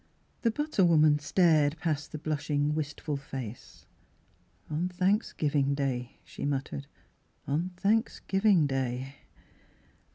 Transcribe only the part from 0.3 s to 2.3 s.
The butter woman stared past the